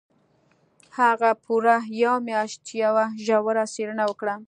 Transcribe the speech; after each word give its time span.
هغه 0.99 1.29
پوره 1.43 1.75
یوه 2.01 2.17
میاشت 2.27 2.63
یوه 2.83 3.05
ژوره 3.25 3.63
څېړنه 3.73 4.03
وکړه 4.07 4.35